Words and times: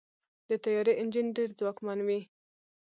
د 0.47 0.49
طیارې 0.63 0.93
انجن 1.01 1.27
ډېر 1.37 1.49
ځواکمن 1.59 1.99
وي. 2.07 2.19